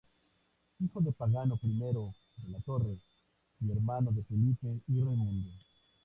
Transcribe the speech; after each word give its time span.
Hijo 0.79 0.99
de 1.01 1.11
Pagano 1.11 1.59
I 1.61 1.67
della 1.77 2.59
Torre, 2.65 2.97
y 3.63 3.69
hermano 3.71 4.11
de 4.11 4.23
Felipe 4.23 4.79
y 4.87 4.95
Raimundo. 4.99 5.51